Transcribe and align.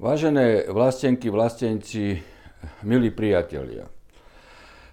Vážené 0.00 0.64
vlastenky, 0.72 1.28
vlastenci, 1.28 2.16
milí 2.88 3.12
priatelia. 3.12 3.84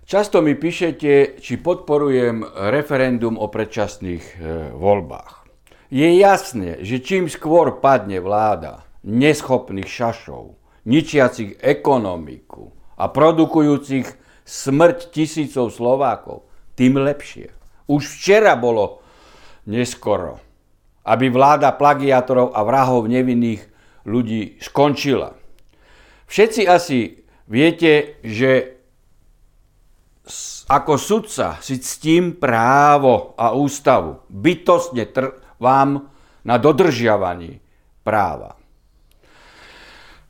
Často 0.04 0.44
mi 0.44 0.52
píšete, 0.52 1.40
či 1.40 1.64
podporujem 1.64 2.44
referendum 2.68 3.40
o 3.40 3.48
predčasných 3.48 4.24
e, 4.28 4.36
voľbách. 4.76 5.48
Je 5.88 6.12
jasné, 6.20 6.84
že 6.84 7.00
čím 7.00 7.32
skôr 7.32 7.80
padne 7.80 8.20
vláda 8.20 8.84
neschopných 9.08 9.88
šašov, 9.88 10.60
ničiacich 10.84 11.56
ekonomiku 11.64 12.76
a 13.00 13.08
produkujúcich 13.08 14.12
smrť 14.44 15.16
tisícov 15.16 15.72
Slovákov, 15.72 16.52
tým 16.76 17.00
lepšie. 17.00 17.56
Už 17.88 18.12
včera 18.12 18.60
bolo 18.60 19.00
neskoro, 19.72 20.44
aby 21.08 21.32
vláda 21.32 21.72
plagiátorov 21.72 22.52
a 22.52 22.60
vrahov 22.68 23.08
nevinných 23.08 23.77
ľudí 24.08 24.58
skončila. 24.64 25.36
Všetci 26.28 26.62
asi 26.64 27.28
viete, 27.52 28.20
že 28.24 28.80
ako 30.68 31.00
sudca 31.00 31.60
si 31.64 31.80
ctím 31.80 32.36
právo 32.36 33.36
a 33.40 33.56
ústavu. 33.56 34.24
Bytostne 34.28 35.08
trvám 35.08 36.12
na 36.44 36.56
dodržiavaní 36.60 37.60
práva. 38.04 38.60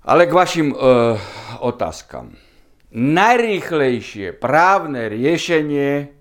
Ale 0.07 0.29
k 0.29 0.33
vašim 0.33 0.69
e, 0.71 0.77
otázkam. 1.59 2.37
Najrýchlejšie 2.93 4.37
právne 4.37 5.11
riešenie 5.11 6.13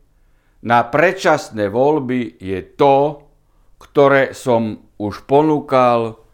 na 0.67 0.79
predčasné 0.83 1.71
voľby 1.71 2.41
je 2.41 2.61
to, 2.75 3.23
ktoré 3.79 4.35
som 4.35 4.91
už 4.99 5.29
ponúkal 5.29 6.26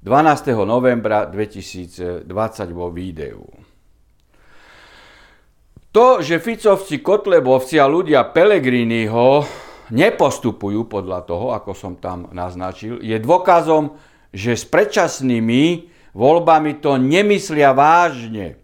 12. 0.00 0.56
novembra 0.64 1.28
2020 1.28 2.24
vo 2.72 2.88
videu. 2.88 3.44
To, 5.92 6.24
že 6.24 6.40
Ficovci, 6.40 7.04
Kotlebovci 7.04 7.76
a 7.76 7.84
ľudia 7.84 8.24
Pelegriniho 8.32 9.44
nepostupujú 9.92 10.88
podľa 10.88 11.20
toho, 11.28 11.52
ako 11.52 11.76
som 11.76 12.00
tam 12.00 12.32
naznačil, 12.32 13.04
je 13.04 13.12
dôkazom, 13.20 14.00
že 14.32 14.56
s 14.56 14.64
predčasnými 14.64 15.92
voľbami 16.16 16.80
to 16.80 16.96
nemyslia 16.96 17.76
vážne. 17.76 18.56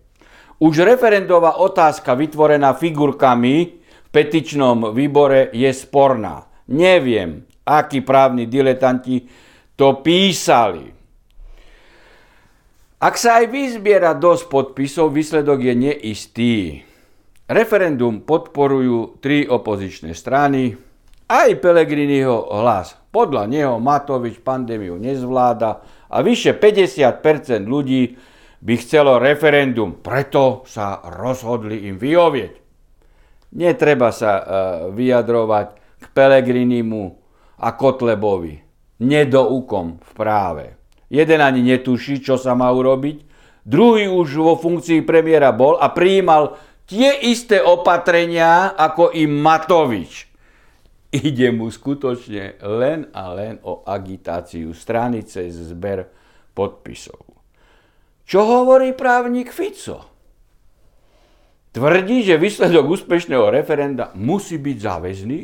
Už 0.56 0.88
referendová 0.88 1.60
otázka 1.60 2.16
vytvorená 2.16 2.72
figurkami 2.72 3.54
v 3.76 4.08
petičnom 4.08 4.96
výbore 4.96 5.52
je 5.52 5.68
sporná. 5.68 6.48
Neviem, 6.72 7.44
akí 7.68 8.00
právni 8.00 8.48
diletanti 8.48 9.28
to 9.76 10.00
písali. 10.00 10.95
Ak 12.96 13.20
sa 13.20 13.44
aj 13.44 13.52
vyzbiera 13.52 14.16
dosť 14.16 14.48
podpisov, 14.48 15.12
výsledok 15.12 15.60
je 15.60 15.74
neistý. 15.76 16.54
Referendum 17.44 18.24
podporujú 18.24 19.20
tri 19.20 19.44
opozičné 19.44 20.16
strany, 20.16 20.72
aj 21.28 21.60
Pelegriniho 21.60 22.56
hlas. 22.56 22.96
Podľa 23.12 23.52
neho 23.52 23.76
Matovič 23.76 24.40
pandémiu 24.40 24.96
nezvláda 24.96 25.84
a 26.08 26.24
vyše 26.24 26.56
50% 26.56 27.68
ľudí 27.68 28.16
by 28.64 28.74
chcelo 28.80 29.20
referendum, 29.20 30.00
preto 30.00 30.64
sa 30.64 31.04
rozhodli 31.04 31.92
im 31.92 32.00
vyhovieť. 32.00 32.52
Netreba 33.60 34.08
sa 34.08 34.32
uh, 34.32 34.44
vyjadrovať 34.88 35.66
k 36.00 36.04
Pelegrinimu 36.16 37.04
a 37.60 37.68
Kotlebovi, 37.76 38.56
nedoukom 39.04 40.00
v 40.00 40.10
práve. 40.16 40.75
Jeden 41.06 41.38
ani 41.38 41.62
netuší, 41.62 42.18
čo 42.18 42.34
sa 42.34 42.58
má 42.58 42.70
urobiť. 42.74 43.22
Druhý 43.66 44.06
už 44.06 44.28
vo 44.38 44.54
funkcii 44.54 45.02
premiéra 45.02 45.50
bol 45.50 45.78
a 45.78 45.90
prijímal 45.90 46.54
tie 46.86 47.14
isté 47.26 47.58
opatrenia 47.58 48.74
ako 48.78 49.10
i 49.14 49.26
Matovič. 49.26 50.30
Ide 51.10 51.50
mu 51.54 51.70
skutočne 51.70 52.62
len 52.62 53.10
a 53.14 53.30
len 53.34 53.58
o 53.66 53.82
agitáciu 53.86 54.74
strany 54.74 55.22
cez 55.26 55.54
zber 55.54 56.06
podpisov. 56.54 57.22
Čo 58.26 58.42
hovorí 58.42 58.90
právnik 58.94 59.54
Fico? 59.54 60.02
Tvrdí, 61.70 62.26
že 62.26 62.40
výsledok 62.40 62.98
úspešného 62.98 63.52
referenda 63.52 64.10
musí 64.16 64.58
byť 64.58 64.76
záväzný 64.80 65.40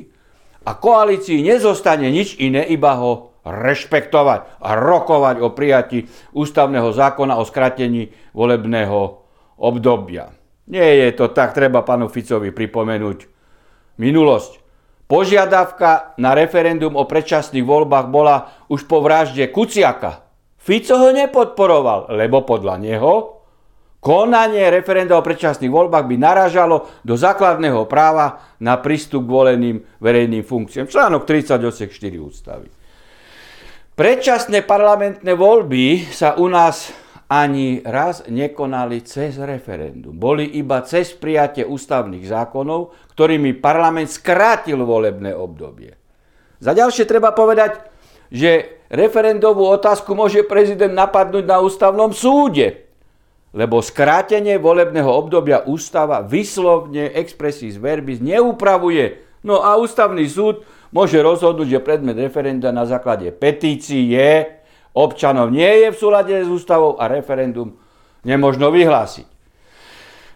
a 0.66 0.70
koalícii 0.78 1.44
nezostane 1.44 2.08
nič 2.08 2.40
iné, 2.40 2.64
iba 2.72 2.96
ho 2.98 3.31
rešpektovať 3.42 4.62
a 4.62 4.70
rokovať 4.78 5.36
o 5.42 5.50
prijati 5.50 6.06
ústavného 6.34 6.94
zákona 6.94 7.38
o 7.38 7.44
skratení 7.44 8.14
volebného 8.32 9.00
obdobia. 9.58 10.30
Nie 10.70 11.06
je 11.06 11.10
to 11.18 11.26
tak, 11.34 11.52
treba 11.52 11.82
pánu 11.82 12.06
Ficovi 12.06 12.54
pripomenúť 12.54 13.26
minulosť. 13.98 14.62
Požiadavka 15.10 16.16
na 16.16 16.32
referendum 16.32 16.96
o 16.96 17.04
predčasných 17.04 17.66
voľbách 17.66 18.06
bola 18.08 18.64
už 18.72 18.88
po 18.88 19.04
vražde 19.04 19.44
Kuciaka. 19.52 20.24
Fico 20.56 20.94
ho 20.94 21.10
nepodporoval, 21.10 22.14
lebo 22.14 22.46
podľa 22.46 22.78
neho 22.78 23.42
konanie 23.98 24.70
referenda 24.70 25.18
o 25.18 25.26
predčasných 25.26 25.68
voľbách 25.68 26.06
by 26.06 26.16
narážalo 26.16 26.90
do 27.02 27.18
základného 27.18 27.86
práva 27.90 28.56
na 28.62 28.78
prístup 28.78 29.26
k 29.26 29.34
voleným 29.34 29.76
verejným 29.98 30.46
funkciám. 30.46 30.86
Článok 30.86 31.26
38.4 31.26 32.18
ústavy. 32.22 32.81
Predčasné 33.92 34.64
parlamentné 34.64 35.36
voľby 35.36 36.08
sa 36.16 36.32
u 36.40 36.48
nás 36.48 36.88
ani 37.28 37.84
raz 37.84 38.24
nekonali 38.24 39.04
cez 39.04 39.36
referendum. 39.36 40.16
Boli 40.16 40.48
iba 40.56 40.80
cez 40.80 41.12
prijatie 41.12 41.68
ústavných 41.68 42.24
zákonov, 42.24 42.96
ktorými 43.12 43.52
parlament 43.60 44.08
skrátil 44.08 44.80
volebné 44.80 45.36
obdobie. 45.36 45.92
Za 46.56 46.72
ďalšie 46.72 47.04
treba 47.04 47.36
povedať, 47.36 47.84
že 48.32 48.80
referendovú 48.88 49.68
otázku 49.68 50.16
môže 50.16 50.40
prezident 50.48 50.96
napadnúť 50.96 51.44
na 51.44 51.60
ústavnom 51.60 52.16
súde, 52.16 52.88
lebo 53.52 53.84
skrátenie 53.84 54.56
volebného 54.56 55.12
obdobia 55.12 55.68
ústava 55.68 56.24
vyslovne 56.24 57.12
expressis 57.12 57.76
verbis 57.76 58.24
neupravuje. 58.24 59.20
No 59.44 59.60
a 59.60 59.76
ústavný 59.76 60.24
súd 60.24 60.64
môže 60.92 61.18
rozhodnúť, 61.18 61.68
že 61.80 61.84
predmet 61.84 62.14
referenda 62.14 62.70
na 62.70 62.84
základe 62.84 63.32
petície 63.32 64.60
občanov 64.92 65.48
nie 65.48 65.88
je 65.88 65.88
v 65.90 65.96
súlade 65.96 66.36
s 66.36 66.48
ústavou 66.48 67.00
a 67.00 67.08
referendum 67.08 67.74
nemožno 68.22 68.68
vyhlásiť. 68.70 69.26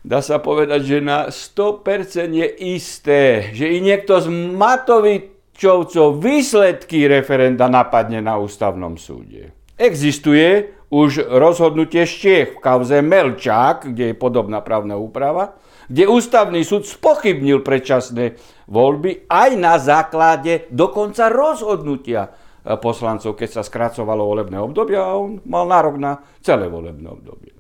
Dá 0.06 0.22
sa 0.22 0.38
povedať, 0.38 0.80
že 0.86 0.98
na 1.02 1.28
100% 1.34 2.30
je 2.30 2.48
isté, 2.78 3.50
že 3.50 3.66
i 3.74 3.82
niekto 3.82 4.22
z 4.22 4.30
Matovičovcov 4.30 6.22
výsledky 6.22 7.10
referenda 7.10 7.66
napadne 7.66 8.22
na 8.22 8.38
ústavnom 8.38 8.94
súde. 8.94 9.50
Existuje 9.74 10.78
už 10.94 11.26
rozhodnutie 11.26 12.06
Štiech 12.06 12.54
v 12.54 12.62
kauze 12.62 13.02
Melčák, 13.02 13.90
kde 13.90 14.14
je 14.14 14.16
podobná 14.16 14.62
právna 14.62 14.94
úprava, 14.94 15.58
kde 15.86 16.04
ústavný 16.10 16.62
súd 16.66 16.86
spochybnil 16.86 17.62
predčasné 17.62 18.38
voľby 18.66 19.30
aj 19.30 19.50
na 19.54 19.78
základe 19.78 20.66
dokonca 20.74 21.30
rozhodnutia 21.30 22.26
e, 22.26 22.74
poslancov, 22.78 23.38
keď 23.38 23.60
sa 23.60 23.62
skracovalo 23.62 24.26
volebné 24.26 24.58
obdobie 24.58 24.98
a 24.98 25.14
on 25.14 25.38
mal 25.46 25.66
nárok 25.66 25.96
na 25.98 26.18
celé 26.42 26.66
volebné 26.66 27.06
obdobie. 27.06 27.54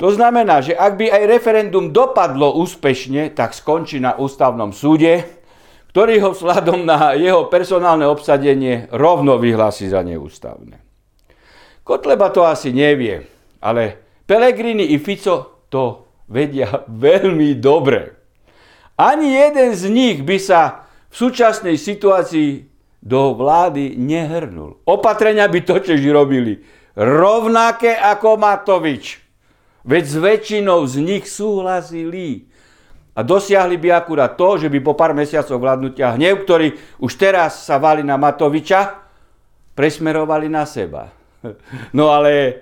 To 0.00 0.08
znamená, 0.08 0.64
že 0.64 0.72
ak 0.72 0.96
by 0.96 1.06
aj 1.12 1.22
referendum 1.28 1.92
dopadlo 1.92 2.56
úspešne, 2.56 3.36
tak 3.36 3.52
skončí 3.52 4.00
na 4.00 4.16
ústavnom 4.16 4.72
súde, 4.72 5.28
ktorý 5.92 6.24
ho 6.24 6.30
vzhľadom 6.32 6.86
na 6.88 7.12
jeho 7.18 7.50
personálne 7.52 8.08
obsadenie 8.08 8.88
rovno 8.94 9.36
vyhlási 9.36 9.92
za 9.92 10.00
neústavné. 10.00 10.80
Kotleba 11.84 12.30
to 12.30 12.46
asi 12.46 12.70
nevie, 12.70 13.26
ale 13.60 13.98
Pelegrini 14.24 14.94
i 14.94 14.96
Fico 15.02 15.66
to 15.66 16.09
vedia 16.30 16.86
veľmi 16.86 17.58
dobre. 17.58 18.14
Ani 18.94 19.34
jeden 19.34 19.74
z 19.74 19.82
nich 19.90 20.18
by 20.22 20.38
sa 20.38 20.86
v 21.10 21.14
súčasnej 21.18 21.74
situácii 21.74 22.70
do 23.02 23.34
vlády 23.34 23.98
nehrnul. 23.98 24.78
Opatrenia 24.86 25.50
by 25.50 25.60
totiž 25.66 25.98
robili 26.12 26.62
rovnaké 26.94 27.96
ako 27.96 28.36
Matovič. 28.36 29.18
Veď 29.82 30.04
s 30.04 30.16
väčšinou 30.20 30.84
z 30.84 30.94
nich 31.00 31.24
súhlasili. 31.24 32.46
A 33.16 33.24
dosiahli 33.24 33.80
by 33.80 33.88
akurát 33.90 34.36
to, 34.38 34.60
že 34.60 34.68
by 34.70 34.78
po 34.84 34.94
pár 34.94 35.16
mesiacoch 35.16 35.58
vládnutia 35.58 36.14
hnev, 36.14 36.46
ktorý 36.46 36.76
už 37.02 37.12
teraz 37.18 37.66
sa 37.66 37.80
vali 37.80 38.06
na 38.06 38.20
Matoviča, 38.20 39.02
presmerovali 39.74 40.46
na 40.46 40.62
seba. 40.68 41.10
No 41.96 42.12
ale 42.12 42.52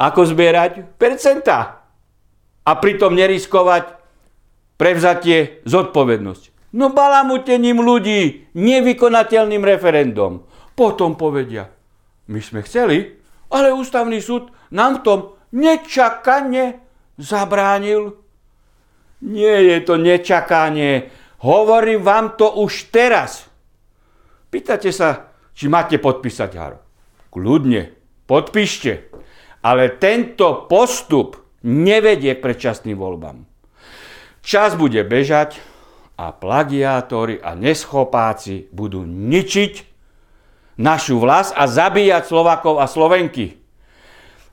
ako 0.00 0.32
zbierať 0.32 0.96
percentá? 0.96 1.83
A 2.64 2.72
pritom 2.80 3.12
neriskovať 3.12 4.00
prevzatie 4.80 5.60
zodpovednosť. 5.68 6.72
No 6.74 6.90
balamutením 6.90 7.78
ľudí, 7.78 8.50
nevykonateľným 8.58 9.62
referendum. 9.62 10.42
Potom 10.74 11.14
povedia, 11.14 11.70
my 12.26 12.40
sme 12.42 12.66
chceli, 12.66 13.14
ale 13.54 13.70
ústavný 13.70 14.18
súd 14.18 14.50
nám 14.74 14.98
v 14.98 15.02
tom 15.06 15.18
nečakane 15.54 16.82
zabránil. 17.14 18.18
Nie 19.22 19.62
je 19.70 19.78
to 19.86 19.94
nečakanie. 19.94 21.14
Hovorím 21.46 22.02
vám 22.02 22.34
to 22.34 22.58
už 22.58 22.90
teraz. 22.90 23.46
Pýtate 24.50 24.90
sa, 24.90 25.30
či 25.54 25.70
máte 25.70 26.02
podpísať 26.02 26.50
Haro. 26.58 26.78
Kľudne, 27.30 27.94
podpíšte. 28.26 29.14
Ale 29.62 29.94
tento 29.96 30.66
postup 30.66 31.43
nevedie 31.64 32.36
k 32.36 32.44
predčasným 32.44 32.94
voľbám. 32.94 33.48
Čas 34.44 34.76
bude 34.76 35.00
bežať 35.08 35.58
a 36.20 36.30
plagiátori 36.30 37.40
a 37.40 37.56
neschopáci 37.56 38.68
budú 38.70 39.02
ničiť 39.08 39.96
našu 40.78 41.18
vlast 41.18 41.56
a 41.56 41.64
zabíjať 41.64 42.28
Slovakov 42.28 42.78
a 42.78 42.86
Slovenky. 42.86 43.56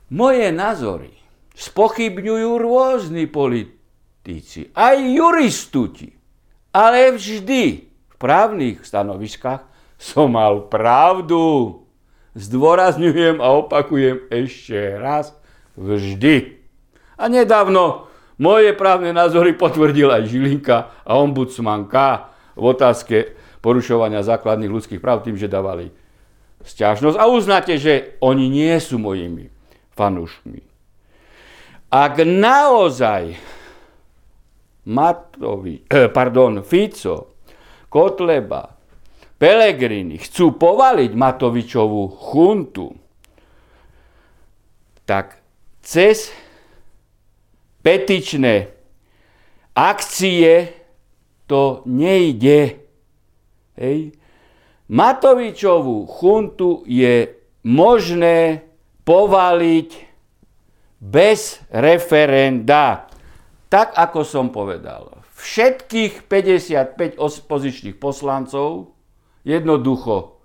Moje 0.08 0.48
názory 0.48 1.12
spochybňujú 1.52 2.50
rôzni 2.56 3.28
politici, 3.28 4.72
aj 4.72 4.96
juristuti, 4.96 6.16
ale 6.72 7.12
vždy 7.12 7.62
v 7.84 8.14
právnych 8.16 8.80
stanoviskách 8.82 9.68
som 10.00 10.32
mal 10.32 10.66
pravdu. 10.72 11.84
Zdôrazňujem 12.32 13.44
a 13.44 13.60
opakujem 13.60 14.24
ešte 14.32 14.96
raz, 14.96 15.36
vždy. 15.76 16.61
A 17.22 17.30
nedávno 17.30 18.10
moje 18.42 18.74
právne 18.74 19.14
názory 19.14 19.54
potvrdil 19.54 20.10
aj 20.10 20.26
Žilinka 20.26 21.06
a 21.06 21.14
ombudsmanka 21.22 22.34
v 22.58 22.64
otázke 22.66 23.16
porušovania 23.62 24.26
základných 24.26 24.74
ľudských 24.74 24.98
práv 24.98 25.22
tým, 25.22 25.38
že 25.38 25.46
dávali 25.46 25.94
stiažnosť. 26.66 27.14
A 27.14 27.30
uznáte, 27.30 27.78
že 27.78 28.18
oni 28.18 28.50
nie 28.50 28.74
sú 28.82 28.98
mojimi 28.98 29.54
fanúšmi. 29.94 30.66
Ak 31.92 32.18
naozaj 32.24 33.38
Matovi, 34.90 35.86
eh, 35.86 36.10
pardon, 36.10 36.66
Fico, 36.66 37.38
Kotleba, 37.86 38.74
Pelegrini 39.38 40.18
chcú 40.18 40.58
povaliť 40.58 41.10
Matovičovú 41.14 42.02
chuntu, 42.18 42.90
tak 45.06 45.38
cez 45.82 46.30
petičné 47.82 48.72
akcie, 49.76 50.72
to 51.46 51.82
nejde. 51.84 52.80
Hej. 53.76 54.14
Matovičovú 54.92 56.04
chuntu 56.08 56.84
je 56.84 57.28
možné 57.64 58.62
povaliť 59.02 59.90
bez 61.02 61.58
referenda. 61.72 63.08
Tak, 63.72 63.96
ako 63.96 64.20
som 64.22 64.52
povedal. 64.52 65.24
Všetkých 65.32 66.28
55 66.30 67.18
opozičných 67.18 67.96
poslancov 67.98 68.94
jednoducho 69.42 70.38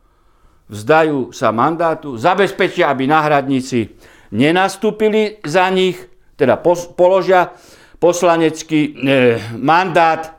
vzdajú 0.72 1.32
sa 1.32 1.54
mandátu, 1.54 2.18
zabezpečia, 2.18 2.90
aby 2.90 3.06
náhradníci 3.06 3.94
nenastúpili 4.34 5.40
za 5.46 5.70
nich, 5.70 6.00
teda 6.38 6.56
pos, 6.62 6.86
položia 6.94 7.52
poslanecký 7.98 8.80
e, 8.80 8.90
mandát 9.58 10.38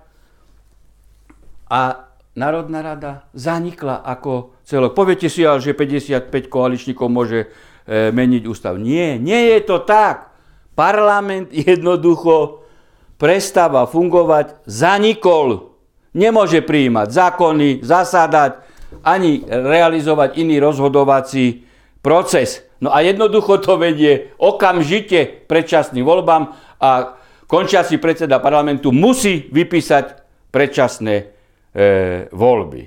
a 1.66 2.08
Národná 2.38 2.80
rada 2.86 3.26
zanikla 3.34 4.06
ako 4.06 4.54
celok. 4.62 4.94
Poviete 4.94 5.26
si 5.26 5.42
ale, 5.42 5.58
že 5.58 5.74
55 5.74 6.46
koaličníkov 6.46 7.06
môže 7.10 7.50
e, 7.82 8.14
meniť 8.14 8.42
ústav. 8.46 8.78
Nie, 8.78 9.18
nie 9.18 9.58
je 9.58 9.60
to 9.66 9.82
tak. 9.82 10.30
Parlament 10.78 11.50
jednoducho 11.50 12.62
prestáva 13.18 13.90
fungovať, 13.90 14.62
zanikol. 14.70 15.74
Nemôže 16.14 16.62
prijímať 16.62 17.08
zákony, 17.10 17.82
zasadať, 17.82 18.64
ani 19.02 19.42
realizovať 19.44 20.38
iný 20.38 20.62
rozhodovací 20.62 21.66
proces. 22.00 22.67
No 22.78 22.94
a 22.94 23.02
jednoducho 23.02 23.58
to 23.58 23.74
vedie 23.74 24.30
okamžite 24.38 25.46
predčasným 25.50 26.06
voľbám 26.06 26.42
a 26.78 27.18
končiaci 27.50 27.98
predseda 27.98 28.38
parlamentu 28.38 28.94
musí 28.94 29.50
vypísať 29.50 30.04
predčasné 30.54 31.14
e, 31.18 31.24
voľby. 32.30 32.82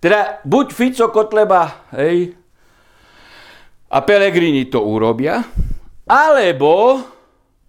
Teda 0.00 0.40
buď 0.42 0.66
Fico, 0.72 1.06
Kotleba 1.12 1.92
hej, 1.94 2.34
a 3.90 3.98
Pelegrini 4.00 4.66
to 4.66 4.80
urobia, 4.80 5.44
alebo 6.08 6.98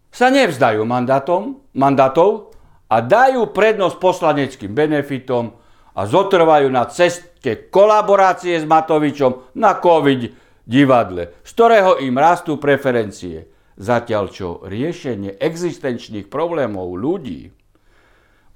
sa 0.10 0.32
nevzdajú 0.32 0.82
mandátom, 0.88 1.60
mandátov 1.76 2.56
a 2.92 3.00
dajú 3.00 3.52
prednosť 3.52 3.96
poslaneckým 4.00 4.72
benefitom 4.72 5.56
a 5.92 6.02
zotrvajú 6.08 6.68
na 6.72 6.88
ceste 6.88 7.68
kolaborácie 7.68 8.60
s 8.60 8.66
Matovičom 8.68 9.56
na 9.60 9.76
COVID 9.80 10.51
divadle, 10.66 11.34
z 11.42 11.52
ktorého 11.54 12.02
im 12.02 12.16
rastú 12.18 12.58
preferencie. 12.62 13.50
Zatiaľ 13.82 14.30
čo 14.30 14.62
riešenie 14.62 15.42
existenčných 15.42 16.30
problémov 16.30 16.94
ľudí 16.94 17.50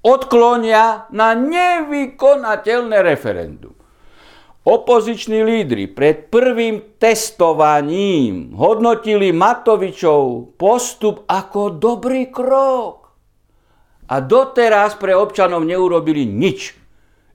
odklonia 0.06 1.10
na 1.10 1.34
nevykonateľné 1.34 2.98
referendum. 3.02 3.74
Opoziční 4.66 5.46
lídry 5.46 5.86
pred 5.90 6.26
prvým 6.26 6.98
testovaním 6.98 8.54
hodnotili 8.58 9.30
Matovičov 9.30 10.54
postup 10.58 11.22
ako 11.26 11.78
dobrý 11.78 12.30
krok. 12.34 13.14
A 14.10 14.22
doteraz 14.22 14.98
pre 14.98 15.14
občanov 15.14 15.66
neurobili 15.66 16.26
nič 16.26 16.74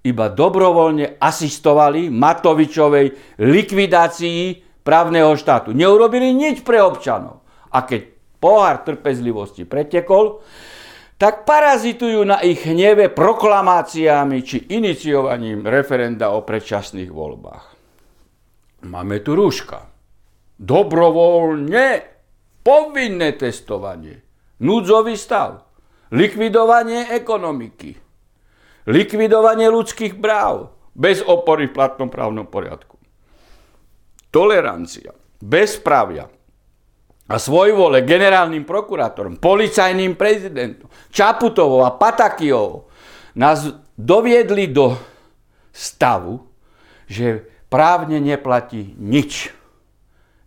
iba 0.02 0.34
dobrovoľne 0.34 1.22
asistovali 1.22 2.10
Matovičovej 2.10 3.38
likvidácii 3.38 4.42
právneho 4.82 5.38
štátu. 5.38 5.78
Neurobili 5.78 6.34
nič 6.34 6.66
pre 6.66 6.82
občanov. 6.82 7.46
A 7.70 7.86
keď 7.86 8.10
pohár 8.42 8.82
trpezlivosti 8.82 9.70
pretekol, 9.70 10.42
tak 11.22 11.46
parazitujú 11.46 12.26
na 12.26 12.42
ich 12.42 12.66
hneve 12.66 13.14
proklamáciami 13.14 14.42
či 14.42 14.74
iniciovaním 14.74 15.62
referenda 15.70 16.34
o 16.34 16.42
predčasných 16.42 17.14
voľbách. 17.14 17.66
Máme 18.90 19.22
tu 19.22 19.38
rúška. 19.38 19.86
Dobrovoľne 20.58 21.88
povinné 22.66 23.38
testovanie. 23.38 24.26
Núdzový 24.66 25.14
stav. 25.14 25.70
Likvidovanie 26.10 27.14
ekonomiky 27.14 28.11
likvidovanie 28.88 29.70
ľudských 29.70 30.18
práv 30.18 30.74
bez 30.96 31.22
opory 31.24 31.70
v 31.70 31.76
platnom 31.76 32.10
právnom 32.12 32.48
poriadku. 32.48 32.98
Tolerancia, 34.32 35.12
bezprávia 35.44 36.32
a 37.28 37.36
svojvole 37.40 38.04
generálnym 38.04 38.68
prokurátorom, 38.68 39.40
policajným 39.40 40.16
prezidentom, 40.16 40.88
Čaputovou 41.12 41.84
a 41.84 41.96
Patakijovou 41.96 42.92
nás 43.36 43.72
doviedli 43.96 44.68
do 44.72 44.96
stavu, 45.72 46.44
že 47.08 47.48
právne 47.72 48.20
neplatí 48.20 48.96
nič. 49.00 49.52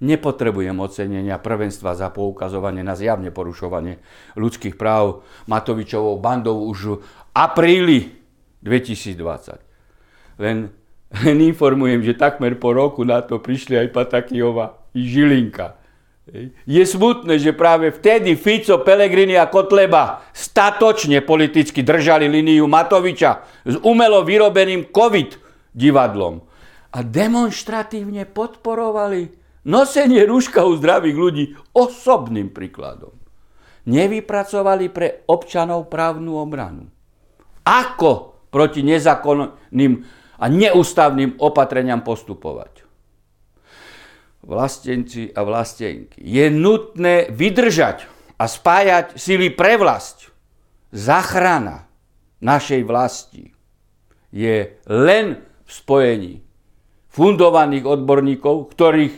Nepotrebujem 0.04 0.76
ocenenia 0.84 1.40
prvenstva 1.40 1.96
za 1.96 2.12
poukazovanie 2.12 2.84
na 2.84 2.92
zjavne 2.92 3.32
porušovanie 3.32 4.04
ľudských 4.36 4.76
práv 4.76 5.24
Matovičovou 5.48 6.20
bandou 6.20 6.68
už 6.68 6.78
v 6.84 7.00
apríli 7.32 8.23
2020. 8.64 10.40
Len, 10.40 10.72
len 11.22 11.38
informujem, 11.44 12.00
že 12.02 12.18
takmer 12.18 12.56
po 12.58 12.72
roku 12.72 13.04
na 13.04 13.20
to 13.20 13.38
prišli 13.38 13.78
aj 13.78 13.92
Patakijova 13.92 14.80
i 14.96 15.04
Žilinka. 15.04 15.78
Je 16.64 16.80
smutné, 16.88 17.36
že 17.36 17.52
práve 17.52 17.92
vtedy 17.92 18.32
Fico, 18.40 18.80
Pelegrini 18.80 19.36
a 19.36 19.44
Kotleba 19.44 20.24
statočne 20.32 21.20
politicky 21.20 21.84
držali 21.84 22.32
líniu 22.32 22.64
Matoviča 22.64 23.44
s 23.68 23.76
umelo 23.84 24.24
vyrobeným 24.24 24.88
COVID 24.88 25.36
divadlom 25.76 26.40
a 26.96 26.98
demonstratívne 27.04 28.24
podporovali 28.24 29.36
nosenie 29.68 30.24
rúška 30.24 30.64
u 30.64 30.72
zdravých 30.80 31.16
ľudí 31.16 31.44
osobným 31.76 32.48
príkladom. 32.56 33.12
Nevypracovali 33.84 34.88
pre 34.88 35.28
občanov 35.28 35.92
právnu 35.92 36.40
obranu. 36.40 36.88
Ako 37.68 38.33
proti 38.54 38.86
nezákonným 38.86 39.92
a 40.38 40.44
neústavným 40.46 41.42
opatreniam 41.42 42.06
postupovať. 42.06 42.86
Vlastenci 44.46 45.34
a 45.34 45.42
vlastenky, 45.42 46.22
je 46.22 46.46
nutné 46.54 47.34
vydržať 47.34 48.06
a 48.38 48.44
spájať 48.46 49.18
sily 49.18 49.50
pre 49.50 49.74
vlast. 49.74 50.30
Zachrana 50.94 51.90
našej 52.38 52.86
vlasti 52.86 53.50
je 54.30 54.78
len 54.86 55.42
v 55.64 55.70
spojení 55.70 56.34
fundovaných 57.10 57.88
odborníkov, 57.88 58.70
ktorých 58.74 59.14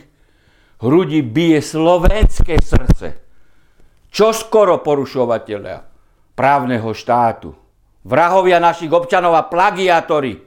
hrudi 0.81 1.21
bije 1.21 1.59
slovenské 1.61 2.57
srdce. 2.61 3.07
Čo 4.07 4.31
skoro 4.31 4.79
porušovateľia 4.79 5.83
právneho 6.37 6.89
štátu, 6.93 7.66
vrahovia 8.07 8.63
našich 8.63 8.87
občanov 8.87 9.35
a 9.35 9.43
plagiátori 9.51 10.39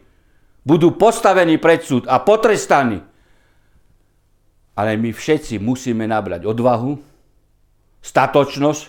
budú 0.64 0.96
postavení 0.96 1.60
pred 1.60 1.84
súd 1.84 2.08
a 2.08 2.24
potrestaní. 2.24 3.04
Ale 4.80 4.96
my 4.96 5.12
všetci 5.12 5.60
musíme 5.60 6.08
nabrať 6.08 6.48
odvahu, 6.48 6.96
statočnosť 8.00 8.82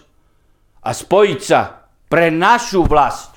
a 0.88 0.90
spojiť 0.96 1.40
sa 1.44 1.84
pre 2.08 2.32
našu 2.32 2.88
vlast 2.88 3.31